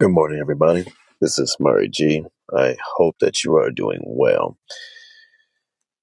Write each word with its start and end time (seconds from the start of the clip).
Good 0.00 0.12
morning, 0.12 0.40
everybody. 0.40 0.86
This 1.22 1.40
is 1.40 1.56
Murray 1.60 1.90
G. 1.90 2.24
I 2.56 2.78
hope 2.98 3.16
that 3.20 3.44
you 3.44 3.56
are 3.56 3.72
doing 3.72 4.02
well. 4.06 4.56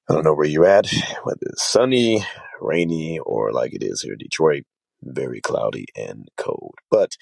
I 0.10 0.14
don't 0.14 0.26
know 0.26 0.36
where 0.36 0.48
you're 0.48 0.66
at, 0.68 0.88
whether 1.24 1.40
it's 1.44 1.64
sunny, 1.68 2.26
rainy, 2.62 3.20
or 3.20 3.54
like 3.54 3.74
it 3.74 3.84
is 3.84 4.02
here 4.02 4.14
in 4.14 4.20
Detroit, 4.20 4.64
very 5.04 5.42
cloudy 5.42 5.88
and 5.96 6.28
cold. 6.38 6.76
But 6.92 7.14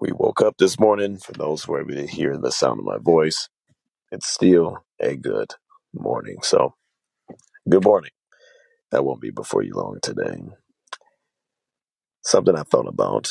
we 0.00 0.12
woke 0.12 0.42
up 0.42 0.56
this 0.58 0.80
morning. 0.80 1.18
For 1.18 1.32
those 1.32 1.64
who 1.64 1.74
are 1.74 1.82
able 1.82 1.94
to 1.94 2.06
hear 2.06 2.38
the 2.38 2.52
sound 2.52 2.80
of 2.80 2.86
my 2.86 2.98
voice, 2.98 3.48
it's 4.12 4.28
still 4.28 4.78
a 5.00 5.16
good 5.16 5.54
morning. 5.94 6.38
So, 6.42 6.74
good 7.68 7.84
morning. 7.84 8.12
That 8.92 9.04
won't 9.04 9.22
be 9.22 9.30
before 9.30 9.62
you 9.62 9.74
long 9.74 9.98
today. 10.02 10.42
Something 12.24 12.56
I 12.56 12.64
thought 12.64 12.88
about, 12.88 13.30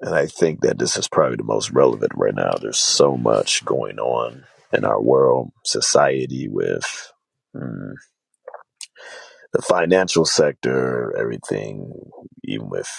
and 0.00 0.14
I 0.14 0.26
think 0.26 0.60
that 0.60 0.78
this 0.78 0.96
is 0.96 1.08
probably 1.08 1.36
the 1.36 1.44
most 1.44 1.70
relevant 1.70 2.12
right 2.14 2.34
now. 2.34 2.52
There's 2.60 2.78
so 2.78 3.16
much 3.16 3.64
going 3.64 3.98
on 3.98 4.44
in 4.72 4.84
our 4.84 5.00
world, 5.00 5.50
society, 5.64 6.48
with 6.48 7.12
mm, 7.54 7.92
the 9.52 9.62
financial 9.62 10.24
sector, 10.24 11.14
everything, 11.18 11.92
even 12.44 12.70
with 12.70 12.90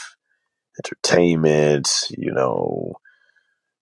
entertainment, 0.79 1.89
you 2.17 2.31
know, 2.31 2.93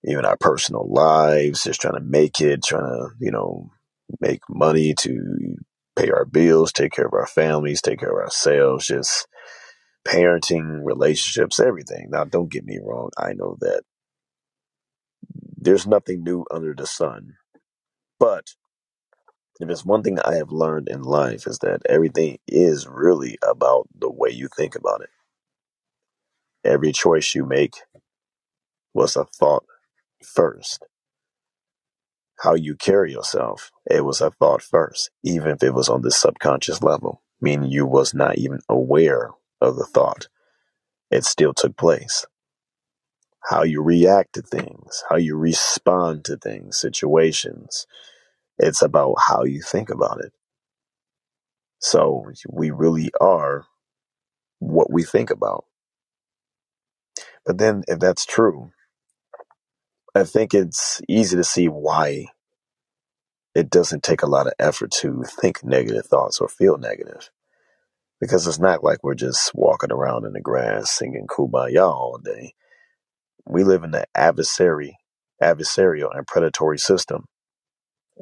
even 0.05 0.25
our 0.25 0.37
personal 0.37 0.87
lives, 0.89 1.63
just 1.63 1.81
trying 1.81 1.95
to 1.95 1.99
make 1.99 2.39
it, 2.39 2.63
trying 2.63 2.83
to, 2.83 3.09
you 3.19 3.31
know, 3.31 3.69
make 4.21 4.41
money 4.49 4.93
to 4.95 5.55
pay 5.97 6.09
our 6.09 6.25
bills, 6.25 6.71
take 6.71 6.93
care 6.93 7.05
of 7.05 7.13
our 7.13 7.27
families, 7.27 7.81
take 7.81 7.99
care 7.99 8.11
of 8.11 8.23
ourselves, 8.23 8.87
just 8.87 9.27
parenting, 10.07 10.83
relationships, 10.83 11.59
everything. 11.59 12.07
Now, 12.09 12.23
don't 12.23 12.51
get 12.51 12.65
me 12.65 12.79
wrong. 12.83 13.09
I 13.17 13.33
know 13.33 13.57
that 13.61 13.83
there's 15.57 15.87
nothing 15.87 16.23
new 16.23 16.45
under 16.51 16.73
the 16.73 16.87
sun, 16.87 17.33
but 18.19 18.51
if 19.59 19.69
it's 19.69 19.85
one 19.85 20.03
thing 20.03 20.19
I 20.19 20.35
have 20.35 20.51
learned 20.51 20.87
in 20.89 21.01
life 21.01 21.45
is 21.45 21.59
that 21.59 21.81
everything 21.87 22.39
is 22.47 22.87
really 22.87 23.37
about 23.47 23.87
the 23.97 24.09
way 24.09 24.29
you 24.29 24.47
think 24.55 24.75
about 24.75 25.01
it. 25.01 25.09
Every 26.63 26.91
choice 26.91 27.35
you 27.35 27.45
make 27.45 27.75
was 28.93 29.15
a 29.15 29.25
thought 29.25 29.65
first. 30.23 30.85
How 32.39 32.55
you 32.55 32.75
carry 32.75 33.11
yourself, 33.11 33.71
it 33.89 34.05
was 34.05 34.21
a 34.21 34.31
thought 34.31 34.61
first, 34.61 35.11
even 35.23 35.51
if 35.51 35.61
it 35.61 35.73
was 35.73 35.89
on 35.89 36.01
the 36.03 36.11
subconscious 36.11 36.81
level, 36.81 37.21
meaning 37.41 37.69
you 37.69 37.85
was 37.85 38.13
not 38.13 38.37
even 38.37 38.59
aware 38.69 39.31
of 39.61 39.75
the 39.75 39.85
thought. 39.85 40.27
It 41.11 41.25
still 41.25 41.53
took 41.53 41.77
place. 41.77 42.25
How 43.49 43.63
you 43.63 43.81
react 43.81 44.33
to 44.33 44.41
things, 44.41 45.03
how 45.09 45.15
you 45.17 45.35
respond 45.35 46.25
to 46.25 46.37
things, 46.37 46.77
situations, 46.77 47.87
it's 48.57 48.81
about 48.81 49.15
how 49.27 49.43
you 49.43 49.61
think 49.61 49.89
about 49.89 50.19
it. 50.19 50.33
So 51.79 52.25
we 52.49 52.71
really 52.71 53.09
are 53.21 53.65
what 54.59 54.91
we 54.91 55.03
think 55.03 55.31
about. 55.31 55.65
But 57.45 57.57
then 57.57 57.83
if 57.87 57.99
that's 57.99 58.25
true, 58.25 58.71
I 60.13 60.25
think 60.25 60.53
it's 60.53 61.01
easy 61.07 61.37
to 61.37 61.43
see 61.43 61.67
why 61.67 62.27
it 63.55 63.69
doesn't 63.69 64.03
take 64.03 64.21
a 64.21 64.27
lot 64.29 64.47
of 64.47 64.53
effort 64.59 64.91
to 64.91 65.23
think 65.23 65.63
negative 65.63 66.05
thoughts 66.05 66.39
or 66.39 66.49
feel 66.49 66.77
negative 66.77 67.29
because 68.19 68.47
it's 68.47 68.59
not 68.59 68.83
like 68.83 68.99
we're 69.03 69.15
just 69.15 69.51
walking 69.53 69.91
around 69.91 70.25
in 70.25 70.33
the 70.33 70.41
grass 70.41 70.91
singing 70.91 71.27
kumbaya 71.27 71.87
all 71.87 72.19
day. 72.23 72.53
We 73.47 73.63
live 73.63 73.83
in 73.83 73.95
an 73.95 74.05
adversary, 74.15 74.97
adversarial 75.41 76.15
and 76.15 76.27
predatory 76.27 76.77
system. 76.79 77.25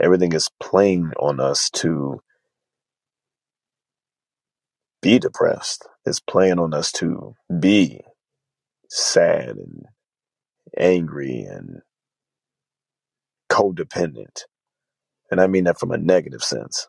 Everything 0.02 0.34
is 0.34 0.50
playing 0.62 1.12
on 1.20 1.40
us 1.40 1.70
to 1.72 2.20
be 5.02 5.20
depressed. 5.20 5.88
It's 6.06 6.20
playing 6.20 6.60
on 6.60 6.74
us 6.74 6.92
to 6.94 7.34
be 7.60 8.02
sad 8.90 9.50
and 9.50 9.86
angry 10.78 11.42
and 11.42 11.82
codependent. 13.50 14.44
And 15.32 15.42
I 15.42 15.48
mean 15.48 15.66
that 15.66 15.80
from 15.80 15.92
a 15.92 15.98
negative 15.98 16.44
sense. 16.44 16.88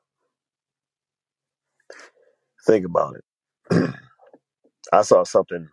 Think 2.67 2.87
about 2.87 3.17
it. 3.17 3.95
I 4.93 5.03
saw 5.03 5.25
something 5.25 5.69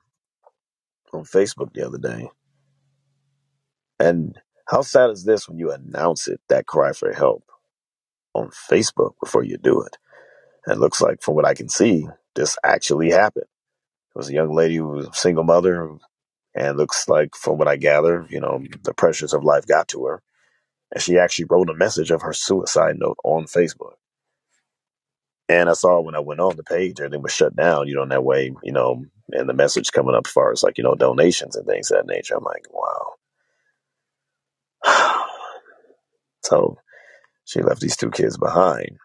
on 1.13 1.23
Facebook 1.23 1.73
the 1.73 1.85
other 1.85 1.97
day. 1.97 2.29
And 3.99 4.37
how 4.67 4.81
sad 4.81 5.11
is 5.11 5.23
this 5.23 5.47
when 5.47 5.59
you 5.59 5.71
announce 5.71 6.27
it, 6.27 6.41
that 6.49 6.67
cry 6.67 6.93
for 6.93 7.13
help 7.13 7.43
on 8.33 8.49
Facebook 8.49 9.13
before 9.23 9.43
you 9.43 9.57
do 9.57 9.81
it? 9.81 9.97
And 10.65 10.75
it 10.77 10.79
looks 10.79 11.01
like, 11.01 11.21
from 11.21 11.35
what 11.35 11.45
I 11.45 11.53
can 11.53 11.69
see, 11.69 12.07
this 12.35 12.57
actually 12.63 13.11
happened. 13.11 13.45
It 13.45 14.17
was 14.17 14.29
a 14.29 14.33
young 14.33 14.53
lady 14.53 14.77
who 14.77 14.87
was 14.87 15.07
a 15.07 15.13
single 15.13 15.43
mother, 15.43 15.91
and 16.55 16.77
looks 16.77 17.07
like, 17.09 17.35
from 17.35 17.57
what 17.57 17.67
I 17.67 17.75
gather, 17.77 18.25
you 18.29 18.39
know, 18.39 18.63
the 18.83 18.93
pressures 18.93 19.33
of 19.33 19.43
life 19.43 19.67
got 19.67 19.87
to 19.89 20.05
her. 20.05 20.21
And 20.93 21.01
she 21.03 21.17
actually 21.17 21.45
wrote 21.49 21.69
a 21.69 21.75
message 21.75 22.11
of 22.11 22.21
her 22.21 22.33
suicide 22.33 22.97
note 22.97 23.17
on 23.23 23.45
Facebook. 23.45 23.95
And 25.47 25.69
I 25.69 25.73
saw 25.73 25.99
when 26.01 26.15
I 26.15 26.19
went 26.19 26.39
on 26.39 26.55
the 26.55 26.63
page, 26.63 26.99
everything 26.99 27.21
was 27.21 27.31
shut 27.33 27.55
down, 27.55 27.87
you 27.87 27.95
know, 27.95 28.03
in 28.03 28.09
that 28.09 28.23
way, 28.23 28.51
you 28.63 28.71
know, 28.71 29.03
and 29.31 29.47
the 29.47 29.53
message 29.53 29.91
coming 29.91 30.15
up 30.15 30.27
as 30.27 30.31
far 30.33 30.51
as 30.51 30.63
like, 30.63 30.77
you 30.77 30.83
know, 30.83 30.95
donations 30.95 31.55
and 31.55 31.67
things 31.67 31.91
of 31.91 31.97
that 31.97 32.07
nature. 32.11 32.35
I'm 32.35 32.43
like, 32.43 32.65
wow. 34.83 35.25
so 36.43 36.77
she 37.45 37.61
left 37.61 37.81
these 37.81 37.97
two 37.97 38.11
kids 38.11 38.37
behind. 38.37 38.97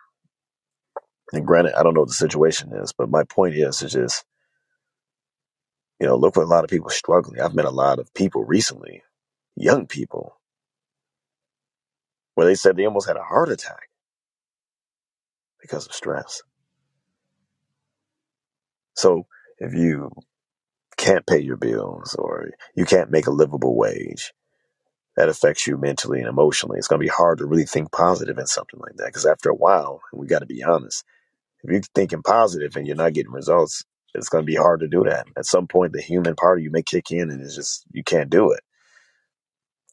And 1.33 1.47
granted, 1.47 1.78
I 1.78 1.83
don't 1.83 1.95
know 1.95 2.01
what 2.01 2.09
the 2.09 2.15
situation 2.15 2.72
is, 2.75 2.93
but 2.97 3.11
my 3.11 3.25
point 3.25 3.55
is, 3.55 3.83
is 3.83 3.93
just, 3.93 4.25
you 6.01 6.07
know, 6.07 6.17
look 6.17 6.37
what 6.37 6.45
a 6.45 6.49
lot 6.49 6.65
of 6.65 6.71
people 6.71 6.91
struggling. 6.91 7.41
I've 7.41 7.55
met 7.55 7.67
a 7.67 7.71
lot 7.71 7.99
of 7.99 8.12
people 8.15 8.45
recently, 8.45 9.03
young 9.57 9.87
people, 9.87 10.39
where 12.34 12.47
they 12.47 12.55
said 12.57 12.77
they 12.77 12.87
almost 12.87 13.09
had 13.09 13.19
a 13.19 13.22
heart 13.22 13.51
attack 13.51 13.90
because 15.60 15.87
of 15.87 15.93
stress. 15.93 16.43
So 18.94 19.26
if 19.59 19.75
you 19.75 20.10
can't 20.97 21.26
pay 21.26 21.41
your 21.41 21.56
bills 21.56 22.15
or 22.19 22.50
you 22.75 22.84
can't 22.84 23.10
make 23.10 23.26
a 23.26 23.32
livable 23.32 23.76
wage, 23.76 24.32
that 25.16 25.28
affects 25.28 25.66
you 25.66 25.76
mentally 25.76 26.21
and 26.21 26.28
emotionally. 26.28 26.78
It's 26.78 26.88
going 26.88 27.00
to 27.00 27.04
be 27.04 27.10
hard 27.10 27.38
to 27.38 27.47
really 27.47 27.66
think 27.66 27.93
positive 27.93 28.38
in 28.38 28.47
something 28.47 28.81
like 28.81 28.97
that 28.97 29.06
because 29.06 29.26
after 29.26 29.50
a 29.50 29.54
while, 29.54 30.00
we 30.12 30.26
got 30.26 30.41
to 30.41 30.47
be 30.47 30.62
honest, 30.62 31.04
if 31.62 31.71
you're 31.71 31.82
thinking 31.94 32.22
positive 32.22 32.77
and 32.77 32.87
you're 32.87 32.97
not 32.97 33.12
getting 33.12 33.32
results, 33.32 33.84
it's 34.15 34.28
going 34.28 34.42
to 34.42 34.47
be 34.47 34.56
hard 34.56 34.81
to 34.81 34.88
do 34.88 35.04
that. 35.04 35.27
At 35.37 35.47
some 35.47 35.66
point, 35.66 35.92
the 35.92 36.03
human 36.03 36.34
part 36.37 36.59
of 36.59 36.65
you 36.65 36.71
may 36.71 36.82
kick 36.82 37.10
in 37.10 37.31
and 37.31 37.42
it's 37.42 37.56
just, 37.56 37.84
you 37.92 38.03
can't 38.03 38.31
do 38.31 38.53
it. 38.53 38.60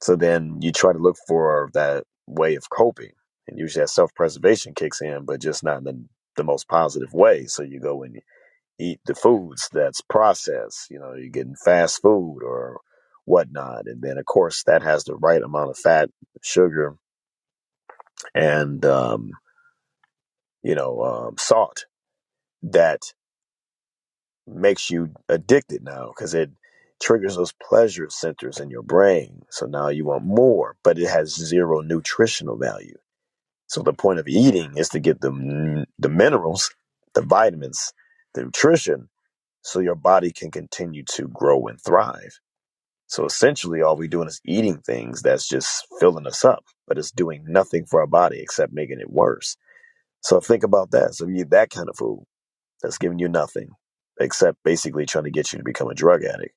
So 0.02 0.16
then 0.16 0.60
you 0.62 0.72
try 0.72 0.94
to 0.94 1.00
look 1.00 1.18
for 1.28 1.70
that 1.74 2.04
way 2.28 2.56
of 2.56 2.70
coping. 2.70 3.12
And 3.48 3.60
usually 3.60 3.84
that 3.84 3.90
self 3.90 4.14
preservation 4.16 4.74
kicks 4.76 5.02
in, 5.02 5.26
but 5.26 5.42
just 5.42 5.64
not 5.64 5.80
in 5.80 5.84
the, 5.86 6.06
the 6.38 6.44
most 6.44 6.68
positive 6.68 7.14
way. 7.14 7.46
So 7.46 7.64
you 7.64 7.80
go 7.80 8.04
and 8.04 8.22
eat 8.80 9.00
the 9.06 9.16
foods 9.16 9.70
that's 9.74 10.02
processed. 10.02 10.90
You 10.92 11.00
know, 11.00 11.14
you're 11.16 11.30
getting 11.30 11.56
fast 11.56 12.02
food 12.02 12.40
or 12.44 12.82
whatnot. 13.26 13.88
And 13.88 14.02
then, 14.02 14.18
of 14.18 14.26
course, 14.26 14.64
that 14.64 14.84
has 14.84 15.06
the 15.06 15.16
right 15.16 15.42
amount 15.42 15.72
of 15.72 15.78
fat, 15.78 16.10
sugar, 16.42 16.96
and, 18.36 18.84
um, 18.86 19.32
you 20.64 20.76
know, 20.76 21.02
um, 21.04 21.36
salt 21.38 21.86
that 22.64 23.02
makes 24.48 24.90
you 24.90 25.12
addicted 25.30 25.84
now 25.84 26.08
because 26.16 26.34
it 26.34 26.52
triggers 27.02 27.36
those 27.36 27.54
pleasure 27.54 28.08
centers 28.10 28.60
in 28.60 28.70
your 28.70 28.84
brain. 28.84 29.44
So 29.50 29.66
now 29.66 29.90
you 29.90 30.06
want 30.06 30.26
more, 30.26 30.76
but 30.84 30.98
it 30.98 31.10
has 31.10 31.36
zero 31.36 31.82
nutritional 31.82 32.58
value. 32.58 32.98
So 33.68 33.82
the 33.82 33.94
point 33.94 34.20
of 34.20 34.28
eating 34.28 34.78
is 34.78 34.90
to 34.90 35.00
get 35.00 35.22
the 35.22 35.86
the 36.00 36.10
minerals, 36.10 36.74
the 37.14 37.22
vitamins, 37.22 37.94
the 38.34 38.44
nutrition, 38.44 39.10
so 39.62 39.80
your 39.80 39.96
body 39.96 40.32
can 40.32 40.52
continue 40.52 41.04
to 41.16 41.28
grow 41.28 41.68
and 41.68 41.80
thrive. 41.82 42.40
So 43.08 43.26
essentially, 43.26 43.82
all 43.82 43.98
we're 43.98 44.08
doing 44.10 44.28
is 44.28 44.42
eating 44.46 44.80
things 44.80 45.22
that's 45.22 45.48
just 45.48 45.88
filling 46.00 46.28
us 46.28 46.46
up, 46.46 46.66
but 46.88 46.98
it's 46.98 47.12
doing 47.12 47.44
nothing 47.48 47.86
for 47.86 48.02
our 48.02 48.08
body 48.08 48.40
except 48.40 48.74
making 48.74 49.00
it 49.00 49.10
worse. 49.10 49.58
So 50.22 50.42
think 50.42 50.64
about 50.64 50.92
that. 50.92 51.16
So 51.16 51.28
you 51.28 51.42
eat 51.42 51.52
that 51.52 51.70
kind 51.70 51.90
of 51.90 51.98
food 51.98 52.24
that's 52.82 52.98
giving 52.98 53.20
you 53.20 53.30
nothing 53.30 53.70
except 54.20 54.58
basically 54.64 55.06
trying 55.06 55.26
to 55.26 55.32
get 55.32 55.54
you 55.54 55.58
to 55.60 55.64
become 55.64 55.90
a 55.90 55.96
drug 55.96 56.24
addict. 56.24 56.56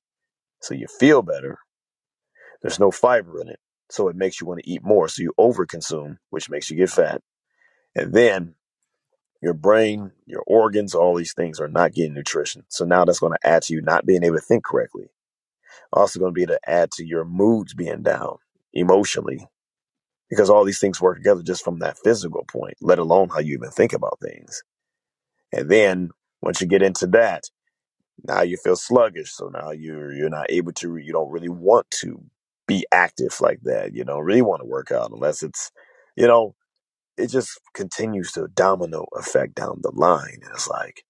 So 0.61 0.73
you 0.73 0.87
feel 0.87 1.21
better. 1.21 1.59
There's 2.61 2.79
no 2.79 2.91
fiber 2.91 3.41
in 3.41 3.49
it. 3.49 3.59
So 3.91 4.07
it 4.07 4.15
makes 4.15 4.39
you 4.39 4.47
want 4.47 4.61
to 4.63 4.69
eat 4.69 4.83
more. 4.83 5.07
So 5.07 5.21
you 5.21 5.33
overconsume, 5.39 6.17
which 6.29 6.49
makes 6.49 6.69
you 6.69 6.77
get 6.77 6.89
fat. 6.89 7.21
And 7.95 8.13
then 8.13 8.55
your 9.41 9.53
brain, 9.53 10.11
your 10.25 10.43
organs, 10.47 10.95
all 10.95 11.15
these 11.15 11.33
things 11.33 11.59
are 11.59 11.67
not 11.67 11.93
getting 11.93 12.13
nutrition. 12.13 12.63
So 12.69 12.85
now 12.85 13.05
that's 13.05 13.19
going 13.19 13.33
to 13.33 13.47
add 13.47 13.63
to 13.63 13.73
you 13.73 13.81
not 13.81 14.05
being 14.05 14.23
able 14.23 14.37
to 14.37 14.41
think 14.41 14.63
correctly. 14.63 15.09
Also, 15.91 16.19
going 16.19 16.33
to 16.33 16.39
be 16.39 16.45
to 16.45 16.59
add 16.65 16.91
to 16.91 17.05
your 17.05 17.25
moods 17.25 17.73
being 17.73 18.01
down 18.01 18.37
emotionally, 18.73 19.47
because 20.29 20.49
all 20.49 20.63
these 20.63 20.79
things 20.79 21.01
work 21.01 21.17
together 21.17 21.41
just 21.43 21.63
from 21.63 21.79
that 21.79 21.97
physical 21.97 22.45
point, 22.45 22.75
let 22.81 22.99
alone 22.99 23.29
how 23.29 23.39
you 23.39 23.53
even 23.55 23.71
think 23.71 23.91
about 23.91 24.19
things. 24.21 24.63
And 25.51 25.69
then 25.69 26.11
once 26.41 26.61
you 26.61 26.67
get 26.67 26.81
into 26.81 27.07
that, 27.07 27.43
now 28.23 28.41
you 28.41 28.55
feel 28.57 28.75
sluggish. 28.77 29.33
So 29.33 29.49
now 29.49 29.71
you're 29.71 30.13
you're 30.13 30.29
not 30.29 30.45
able 30.49 30.71
to. 30.73 30.95
You 30.95 31.11
don't 31.11 31.31
really 31.31 31.49
want 31.49 31.89
to 32.01 32.23
be 32.71 32.87
active 32.91 33.35
like 33.41 33.59
that. 33.63 33.93
You 33.93 34.03
don't 34.05 34.23
really 34.23 34.41
want 34.41 34.61
to 34.61 34.67
work 34.67 34.91
out 34.91 35.11
unless 35.11 35.43
it's, 35.43 35.71
you 36.15 36.27
know, 36.27 36.55
it 37.17 37.27
just 37.27 37.59
continues 37.73 38.31
to 38.33 38.47
domino 38.47 39.05
effect 39.17 39.55
down 39.55 39.79
the 39.81 39.91
line. 39.93 40.39
And 40.41 40.51
it's 40.53 40.69
like 40.69 41.03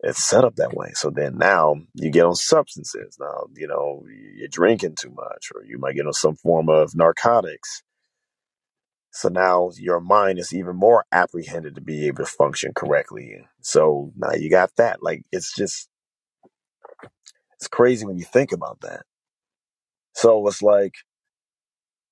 it's 0.00 0.22
set 0.22 0.44
up 0.44 0.56
that 0.56 0.74
way. 0.74 0.90
So 0.94 1.10
then 1.10 1.38
now 1.38 1.76
you 1.94 2.10
get 2.10 2.26
on 2.26 2.34
substances. 2.34 3.16
Now, 3.18 3.46
you 3.54 3.66
know, 3.66 4.04
you're 4.36 4.48
drinking 4.48 4.96
too 5.00 5.10
much, 5.10 5.48
or 5.54 5.64
you 5.64 5.78
might 5.78 5.96
get 5.96 6.06
on 6.06 6.12
some 6.12 6.36
form 6.36 6.68
of 6.68 6.94
narcotics. 6.94 7.82
So 9.12 9.30
now 9.30 9.70
your 9.78 10.00
mind 10.00 10.38
is 10.38 10.54
even 10.54 10.76
more 10.76 11.06
apprehended 11.10 11.74
to 11.76 11.80
be 11.80 12.06
able 12.06 12.24
to 12.24 12.30
function 12.30 12.72
correctly. 12.76 13.38
So 13.62 14.12
now 14.16 14.32
you 14.32 14.50
got 14.50 14.76
that. 14.76 15.02
Like 15.02 15.22
it's 15.32 15.54
just 15.56 15.88
it's 17.54 17.68
crazy 17.68 18.06
when 18.06 18.18
you 18.18 18.24
think 18.26 18.52
about 18.52 18.80
that. 18.82 19.02
So 20.16 20.48
it's 20.48 20.62
like 20.62 20.94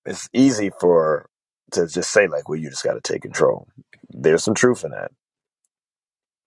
it's 0.06 0.28
easy 0.34 0.70
for 0.80 1.28
to 1.72 1.88
just 1.88 2.12
say 2.12 2.28
like, 2.28 2.48
well, 2.48 2.58
you 2.58 2.70
just 2.70 2.84
got 2.84 2.94
to 2.94 3.00
take 3.00 3.22
control. 3.22 3.68
There's 4.10 4.44
some 4.44 4.54
truth 4.54 4.84
in 4.84 4.92
that. 4.92 5.12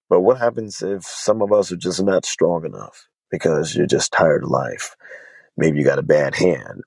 But 0.09 0.21
what 0.21 0.39
happens 0.39 0.81
if 0.83 1.03
some 1.03 1.41
of 1.41 1.51
us 1.53 1.71
are 1.71 1.77
just 1.77 2.03
not 2.03 2.25
strong 2.25 2.65
enough 2.65 3.07
because 3.31 3.75
you're 3.75 3.87
just 3.87 4.13
tired 4.13 4.43
of 4.43 4.49
life? 4.49 4.95
Maybe 5.57 5.79
you 5.79 5.85
got 5.85 5.99
a 5.99 6.03
bad 6.03 6.35
hand 6.35 6.83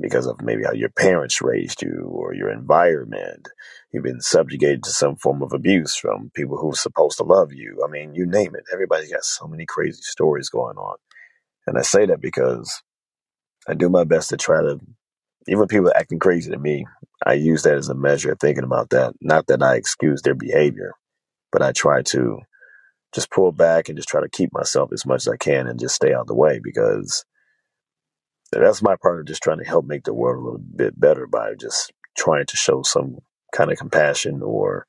because 0.00 0.26
of 0.26 0.42
maybe 0.42 0.64
how 0.64 0.72
your 0.72 0.90
parents 0.90 1.42
raised 1.42 1.82
you 1.82 2.08
or 2.10 2.34
your 2.34 2.50
environment. 2.50 3.48
You've 3.92 4.04
been 4.04 4.20
subjugated 4.20 4.84
to 4.84 4.90
some 4.90 5.16
form 5.16 5.42
of 5.42 5.52
abuse 5.52 5.96
from 5.96 6.30
people 6.34 6.58
who 6.58 6.72
are 6.72 6.76
supposed 6.76 7.18
to 7.18 7.24
love 7.24 7.52
you. 7.52 7.82
I 7.86 7.90
mean, 7.90 8.14
you 8.14 8.26
name 8.26 8.54
it. 8.54 8.64
Everybody's 8.72 9.12
got 9.12 9.24
so 9.24 9.46
many 9.46 9.66
crazy 9.66 10.02
stories 10.02 10.50
going 10.50 10.78
on. 10.78 10.96
And 11.66 11.78
I 11.78 11.82
say 11.82 12.06
that 12.06 12.20
because 12.20 12.82
I 13.68 13.74
do 13.74 13.88
my 13.88 14.04
best 14.04 14.30
to 14.30 14.36
try 14.36 14.62
to, 14.62 14.80
even 15.48 15.66
people 15.68 15.92
acting 15.94 16.18
crazy 16.18 16.50
to 16.50 16.58
me, 16.58 16.86
I 17.26 17.34
use 17.34 17.62
that 17.62 17.76
as 17.76 17.88
a 17.88 17.94
measure 17.94 18.32
of 18.32 18.40
thinking 18.40 18.64
about 18.64 18.90
that. 18.90 19.14
Not 19.20 19.46
that 19.48 19.62
I 19.62 19.76
excuse 19.76 20.22
their 20.22 20.34
behavior, 20.34 20.92
but 21.52 21.62
I 21.62 21.72
try 21.72 22.02
to 22.02 22.40
just 23.14 23.30
pull 23.30 23.52
back 23.52 23.88
and 23.88 23.96
just 23.96 24.08
try 24.08 24.20
to 24.20 24.28
keep 24.28 24.52
myself 24.52 24.90
as 24.92 25.06
much 25.06 25.22
as 25.22 25.28
I 25.28 25.36
can 25.36 25.66
and 25.66 25.80
just 25.80 25.94
stay 25.94 26.12
out 26.12 26.22
of 26.22 26.26
the 26.26 26.34
way 26.34 26.60
because 26.62 27.24
that's 28.52 28.82
my 28.82 28.96
part 29.00 29.20
of 29.20 29.26
just 29.26 29.42
trying 29.42 29.58
to 29.58 29.64
help 29.64 29.86
make 29.86 30.04
the 30.04 30.14
world 30.14 30.42
a 30.42 30.44
little 30.44 30.60
bit 30.76 30.98
better 30.98 31.26
by 31.26 31.54
just 31.58 31.92
trying 32.16 32.46
to 32.46 32.56
show 32.56 32.82
some 32.82 33.18
kind 33.54 33.72
of 33.72 33.78
compassion 33.78 34.42
or 34.42 34.86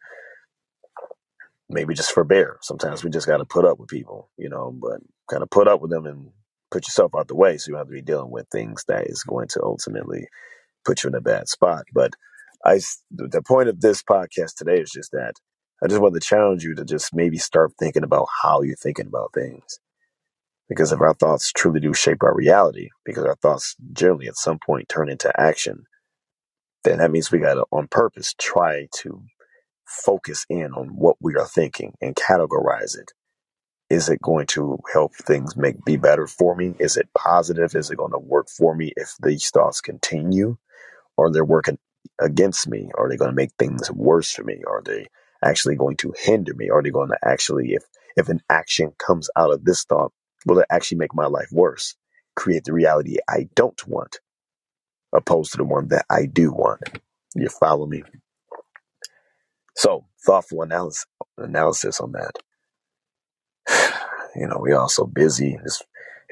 maybe 1.70 1.94
just 1.94 2.12
forbear. 2.12 2.58
Sometimes 2.62 3.04
we 3.04 3.10
just 3.10 3.28
got 3.28 3.38
to 3.38 3.46
put 3.46 3.66
up 3.66 3.80
with 3.80 3.90
people, 3.90 4.30
you 4.38 4.50
know, 4.50 4.72
but 4.72 5.02
kind 5.30 5.44
of 5.44 5.50
put 5.50 5.68
up 5.68 5.82
with 5.82 5.92
them 5.92 6.06
and 6.06 6.30
put 6.72 6.88
yourself 6.88 7.14
out 7.18 7.28
the 7.28 7.36
way 7.36 7.58
so 7.58 7.70
you 7.70 7.74
don't 7.74 7.82
have 7.82 7.88
to 7.88 7.94
be 7.94 8.02
dealing 8.02 8.32
with 8.32 8.48
things 8.50 8.84
that 8.88 9.08
is 9.08 9.24
going 9.24 9.48
to 9.50 9.64
ultimately 9.64 10.28
put 10.86 11.04
you 11.04 11.10
in 11.10 11.16
a 11.16 11.22
bad 11.22 11.48
spot. 11.48 11.84
But 11.94 12.14
I, 12.66 12.80
the 13.12 13.44
point 13.44 13.70
of 13.70 13.82
this 13.82 14.02
podcast 14.04 14.56
today 14.58 14.80
is 14.80 14.92
just 14.92 15.12
that 15.12 15.34
I 15.84 15.88
just 15.88 16.02
want 16.02 16.16
to 16.16 16.20
challenge 16.20 16.64
you 16.64 16.76
to 16.76 16.86
just 16.86 17.14
maybe 17.14 17.38
start 17.38 17.74
thinking 17.80 18.04
about 18.04 18.28
how 18.42 18.62
you're 18.62 18.76
thinking 18.76 19.08
about 19.08 19.34
things. 19.34 19.80
Because 20.68 20.92
if 20.92 21.02
our 21.02 21.14
thoughts 21.14 21.52
truly 21.52 21.80
do 21.80 21.94
shape 21.94 22.24
our 22.24 22.36
reality, 22.36 22.90
because 23.06 23.26
our 23.26 23.36
thoughts 23.36 23.76
generally 23.94 24.28
at 24.28 24.38
some 24.38 24.58
point 24.66 24.90
turn 24.90 25.10
into 25.10 25.32
action, 25.40 25.84
then 26.84 27.00
that 27.00 27.12
means 27.12 27.32
we 27.32 27.40
got 27.40 27.56
to, 27.56 27.66
on 27.72 27.88
purpose, 27.88 28.34
try 28.40 28.88
to 28.98 29.24
focus 29.86 30.46
in 30.50 30.74
on 30.74 30.90
what 30.90 31.18
we 31.22 31.36
are 31.36 31.46
thinking 31.46 31.94
and 32.02 32.16
categorize 32.16 32.98
it. 32.98 33.12
Is 33.90 34.10
it 34.10 34.22
going 34.22 34.48
to 34.48 34.80
help 34.94 35.16
things 35.16 35.58
make 35.58 35.86
be 35.86 35.98
better 35.98 36.28
for 36.28 36.56
me? 36.56 36.76
Is 36.80 36.98
it 36.98 37.10
positive? 37.18 37.76
Is 37.76 37.92
it 37.92 37.98
going 37.98 38.14
to 38.14 38.20
work 38.20 38.50
for 38.50 38.76
me 38.76 38.94
if 38.98 39.16
these 39.24 39.50
thoughts 39.52 39.82
continue? 39.82 40.58
Or 41.18 41.32
they're 41.32 41.46
working 41.46 41.78
against 42.22 42.68
me? 42.68 42.90
Are 42.98 43.10
they 43.10 43.18
going 43.18 43.32
to 43.32 43.36
make 43.36 43.52
things 43.60 43.92
worse 43.92 44.32
for 44.32 44.44
me? 44.44 44.64
Are 44.68 44.82
they 44.84 45.08
actually 45.44 45.76
going 45.76 45.98
to 45.98 46.14
hinder 46.18 46.54
me? 46.56 46.70
Are 46.70 46.84
they 46.84 46.92
going 46.92 47.10
to 47.10 47.18
actually, 47.24 47.74
if 47.74 47.84
if 48.18 48.30
an 48.30 48.42
action 48.50 48.94
comes 48.98 49.30
out 49.38 49.52
of 49.52 49.66
this 49.66 49.84
thought, 49.86 50.12
will 50.46 50.60
it 50.60 50.68
actually 50.72 51.00
make 51.00 51.14
my 51.16 51.28
life 51.28 51.50
worse? 51.52 51.96
Create 52.36 52.66
the 52.66 52.74
reality 52.74 53.18
I 53.30 53.50
don't 53.56 53.88
want, 53.88 54.20
opposed 55.14 55.52
to 55.54 55.58
the 55.58 55.66
one 55.66 55.90
that 55.90 56.06
I 56.10 56.26
do 56.26 56.52
want. 56.52 56.82
You 57.36 57.50
follow 57.50 57.86
me? 57.88 58.04
So 59.76 60.06
thoughtful 60.26 60.64
analysis 60.64 61.06
analysis 61.38 62.00
on 62.02 62.14
that. 62.14 62.34
You 64.38 64.48
know, 64.48 64.60
we 64.62 64.74
all 64.74 64.90
so 64.90 65.06
busy. 65.06 65.58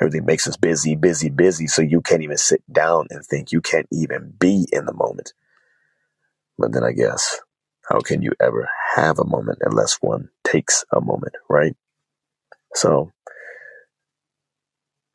Everything 0.02 0.26
makes 0.26 0.48
us 0.48 0.58
busy, 0.58 0.96
busy, 0.96 1.30
busy. 1.30 1.68
So 1.68 1.82
you 1.82 2.02
can't 2.02 2.24
even 2.24 2.38
sit 2.38 2.62
down 2.72 3.08
and 3.10 3.26
think. 3.26 3.54
You 3.54 3.62
can't 3.62 3.88
even 3.92 4.34
be 4.38 4.68
in 4.74 4.86
the 4.86 4.94
moment. 4.94 5.34
But 6.58 6.74
then 6.74 6.84
I 6.84 6.92
guess, 6.94 7.40
how 7.90 8.00
can 8.02 8.22
you 8.22 8.32
ever 8.42 8.70
have 8.96 9.20
a 9.20 9.26
moment 9.26 9.60
unless 9.62 9.96
one 10.02 10.30
takes 10.44 10.86
a 10.94 11.02
moment, 11.02 11.36
right? 11.50 11.76
So 12.76 13.12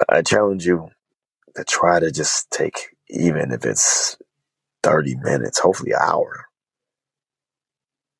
I 0.09 0.23
challenge 0.23 0.67
you 0.67 0.91
to 1.57 1.65
try 1.65 2.01
to 2.01 2.11
just 2.13 2.51
take, 2.51 2.97
even 3.11 3.53
if 3.53 3.65
it's 3.67 4.19
30 4.85 5.17
minutes, 5.17 5.61
hopefully 5.61 5.93
an 5.93 6.01
hour, 6.03 6.48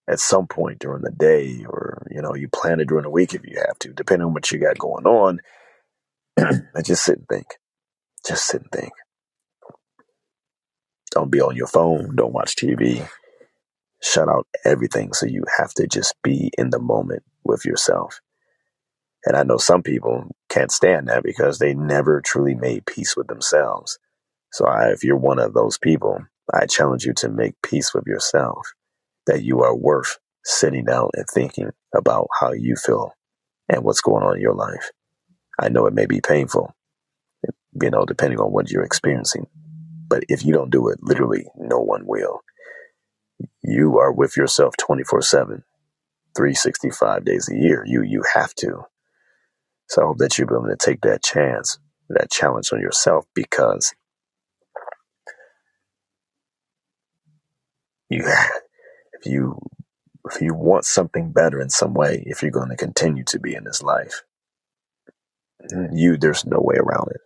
at 0.09 0.21
some 0.21 0.47
point 0.47 0.79
during 0.79 1.03
the 1.03 1.11
day, 1.11 1.65
or 1.69 2.07
you 2.11 2.23
know, 2.23 2.35
you 2.35 2.49
plan 2.49 2.81
it 2.81 2.89
during 2.89 3.05
the 3.05 3.11
week 3.11 3.35
if 3.35 3.43
you 3.45 3.57
have 3.67 3.79
to, 3.81 3.93
depending 3.93 4.27
on 4.27 4.35
what 4.35 4.51
you 4.51 4.59
got 4.59 4.79
going 4.79 5.07
on. 5.07 5.41
and 6.37 6.85
just 6.85 7.05
sit 7.05 7.19
and 7.19 7.29
think. 7.29 7.47
Just 8.27 8.47
sit 8.47 8.63
and 8.63 8.71
think. 8.73 8.93
Don't 11.11 11.31
be 11.31 11.41
on 11.41 11.57
your 11.57 11.67
phone. 11.67 12.17
Don't 12.17 12.33
watch 12.33 12.57
TV. 12.57 13.09
Shut 14.03 14.29
out 14.29 14.47
everything 14.65 15.13
so 15.13 15.27
you 15.27 15.45
have 15.59 15.75
to 15.75 15.87
just 15.87 16.15
be 16.23 16.51
in 16.57 16.71
the 16.71 16.79
moment 16.79 17.23
with 17.45 17.65
yourself. 17.65 18.21
And 19.25 19.37
I 19.37 19.43
know 19.43 19.57
some 19.57 19.83
people 19.83 20.25
can't 20.49 20.71
stand 20.71 21.09
that 21.09 21.25
because 21.25 21.59
they 21.59 21.75
never 21.75 22.21
truly 22.21 22.55
made 22.55 22.87
peace 22.87 23.17
with 23.17 23.27
themselves. 23.27 23.99
So 24.53 24.67
I, 24.67 24.91
if 24.91 25.03
you're 25.05 25.17
one 25.17 25.39
of 25.39 25.55
those 25.55 25.79
people, 25.79 26.21
I 26.55 26.67
challenge 26.67 27.05
you 27.05 27.13
to 27.15 27.29
make 27.29 27.55
peace 27.63 27.93
with 27.95 28.07
yourself 28.07 28.69
that 29.29 29.45
you 29.45 29.63
are 29.63 29.77
worth 29.77 30.19
sitting 30.45 30.87
down 30.87 31.11
and 31.15 31.27
thinking 31.33 31.71
about 31.97 32.29
how 32.41 32.53
you 32.53 32.77
feel 32.77 33.15
and 33.71 33.85
what's 33.85 34.03
going 34.03 34.25
on 34.25 34.37
in 34.37 34.43
your 34.43 34.55
life. 34.57 34.91
I 35.61 35.71
know 35.71 35.87
it 35.87 35.95
may 35.95 36.07
be 36.07 36.21
painful, 36.21 36.75
you 37.81 37.91
know, 37.91 38.05
depending 38.07 38.41
on 38.41 38.53
what 38.53 38.71
you're 38.71 38.85
experiencing. 38.85 39.49
But 40.09 40.25
if 40.29 40.45
you 40.45 40.53
don't 40.55 40.71
do 40.73 40.89
it, 40.89 41.01
literally 41.03 41.47
no 41.57 41.79
one 41.81 42.07
will. 42.07 42.41
You 43.63 43.99
are 43.99 44.13
with 44.13 44.37
yourself 44.37 44.77
24 44.79 45.23
7, 45.23 45.65
365 46.37 47.25
days 47.25 47.51
a 47.51 47.57
year. 47.57 47.85
You, 47.87 48.03
you 48.03 48.25
have 48.35 48.55
to. 48.57 48.85
So 49.89 50.03
I 50.03 50.07
hope 50.07 50.19
that 50.19 50.39
you're 50.39 50.49
willing 50.49 50.71
to 50.71 50.77
take 50.77 51.03
that 51.03 51.23
chance, 51.23 51.79
that 52.11 52.31
challenge 52.31 52.73
on 52.73 52.81
yourself 52.81 53.27
because 53.35 53.95
you, 58.11 58.25
if 59.21 59.27
you, 59.27 59.59
if 60.31 60.41
you 60.43 60.55
want 60.55 60.85
something 60.85 61.33
better 61.33 61.61
in 61.61 61.71
some 61.71 61.95
way, 61.95 62.23
if 62.27 62.43
you're 62.43 62.51
going 62.51 62.71
to 62.71 62.77
continue 62.77 63.25
to 63.25 63.41
be 63.41 63.55
in 63.55 63.65
this 63.65 63.83
life, 63.83 64.23
you, 65.93 66.17
there's 66.17 66.47
no 66.47 66.59
way 66.61 66.77
around 66.77 67.11
it. 67.13 67.21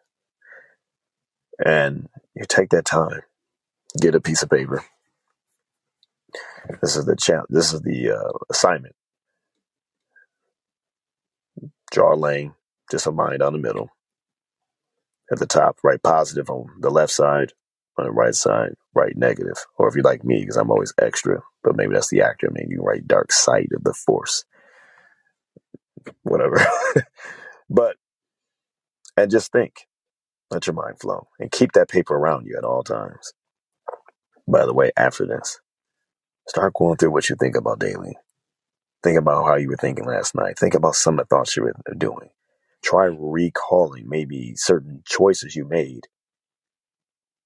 And 1.64 2.08
you 2.34 2.44
take 2.48 2.70
that 2.70 2.84
time, 2.84 3.22
get 4.00 4.14
a 4.14 4.20
piece 4.20 4.42
of 4.42 4.50
paper. 4.50 4.84
This 6.82 6.96
is 6.96 7.06
the 7.06 7.16
challenge. 7.16 7.48
This 7.50 7.72
is 7.72 7.82
the 7.82 8.12
uh, 8.12 8.38
assignment. 8.50 8.94
Draw 11.90 12.14
a 12.14 12.16
lane, 12.16 12.54
just 12.90 13.06
a 13.06 13.10
line 13.10 13.40
down 13.40 13.52
the 13.52 13.58
middle. 13.58 13.90
At 15.30 15.38
the 15.38 15.46
top, 15.46 15.78
write 15.84 16.02
positive 16.02 16.50
on 16.50 16.68
the 16.80 16.90
left 16.90 17.12
side. 17.12 17.52
On 17.98 18.06
the 18.06 18.12
right 18.12 18.34
side, 18.34 18.74
write 18.94 19.16
negative. 19.16 19.56
Or 19.78 19.88
if 19.88 19.96
you 19.96 20.02
like 20.02 20.24
me, 20.24 20.40
because 20.40 20.56
I'm 20.56 20.70
always 20.70 20.94
extra, 21.00 21.42
but 21.62 21.76
maybe 21.76 21.94
that's 21.94 22.10
the 22.10 22.22
actor. 22.22 22.48
Maybe 22.52 22.72
you 22.74 22.82
write 22.82 23.06
dark 23.06 23.32
side 23.32 23.68
of 23.74 23.84
the 23.84 23.94
force. 23.94 24.44
Whatever. 26.22 26.64
but, 27.70 27.96
and 29.16 29.30
just 29.30 29.52
think. 29.52 29.86
Let 30.50 30.66
your 30.66 30.74
mind 30.74 31.00
flow 31.00 31.28
and 31.40 31.50
keep 31.50 31.72
that 31.72 31.88
paper 31.88 32.14
around 32.14 32.46
you 32.46 32.56
at 32.58 32.64
all 32.64 32.82
times. 32.82 33.32
By 34.46 34.66
the 34.66 34.74
way, 34.74 34.92
after 34.96 35.26
this, 35.26 35.60
start 36.46 36.74
going 36.74 36.98
through 36.98 37.12
what 37.12 37.30
you 37.30 37.36
think 37.36 37.56
about 37.56 37.80
daily. 37.80 38.16
Think 39.02 39.18
about 39.18 39.44
how 39.46 39.56
you 39.56 39.68
were 39.68 39.76
thinking 39.76 40.04
last 40.04 40.34
night. 40.34 40.58
Think 40.58 40.74
about 40.74 40.94
some 40.94 41.18
of 41.18 41.26
the 41.26 41.34
thoughts 41.34 41.56
you 41.56 41.64
were 41.64 41.74
doing. 41.96 42.28
Try 42.84 43.06
recalling 43.06 44.08
maybe 44.08 44.52
certain 44.56 45.02
choices 45.06 45.56
you 45.56 45.66
made 45.66 46.02